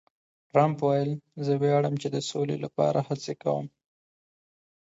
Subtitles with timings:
[0.51, 1.11] ټرمپ وویل،
[1.45, 3.65] زه ویاړم چې د سولې لپاره هڅې کوم.